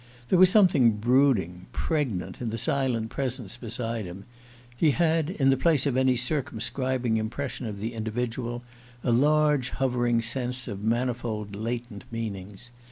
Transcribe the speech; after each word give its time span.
There 0.29 0.39
was 0.39 0.49
something 0.49 0.93
brooding, 0.97 1.67
pregnant, 1.73 2.41
in 2.41 2.49
the 2.49 2.57
silent 2.57 3.11
presence 3.11 3.55
beside 3.55 4.05
him: 4.05 4.25
he 4.75 4.89
had, 4.97 5.29
in 5.29 5.55
place 5.57 5.85
of 5.85 5.95
any 5.95 6.17
circumscribing 6.17 7.17
impression 7.17 7.67
of 7.67 7.79
the 7.79 7.93
individual, 7.93 8.63
a 9.03 9.11
large 9.11 9.69
hovering 9.69 10.23
sense 10.23 10.67
of 10.67 10.83
manifold 10.83 11.55
latent 11.55 12.05
meanings. 12.11 12.71